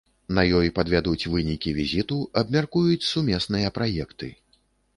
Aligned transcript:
На 0.35 0.43
ёй 0.59 0.69
падвядуць 0.79 1.29
вынікі 1.33 1.73
візіту, 1.81 2.17
абмяркуюць 2.43 3.07
сумесныя 3.11 3.73
праекты. 3.79 4.35